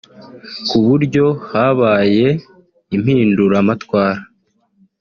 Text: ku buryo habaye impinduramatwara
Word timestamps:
ku 0.67 0.77
buryo 0.85 1.25
habaye 1.49 2.27
impinduramatwara 2.95 4.21